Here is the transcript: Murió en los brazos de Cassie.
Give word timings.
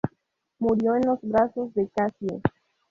Murió 0.57 0.95
en 0.95 1.05
los 1.05 1.19
brazos 1.21 1.75
de 1.75 1.87
Cassie. 1.95 2.41